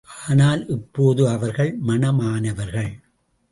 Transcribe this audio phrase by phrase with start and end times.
[0.27, 2.91] ஆனால் இப்போது அவர்கள் மணமானவர்கள்.